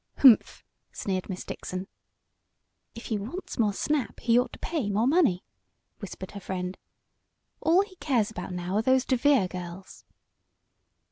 [0.17, 1.85] "Humph!" sneered Miss Dixon.
[2.95, 5.43] "If he wants more snap he ought to pay more money,"
[5.99, 6.75] whispered her friend.
[7.61, 10.03] "All he cares about now are those DeVere girls."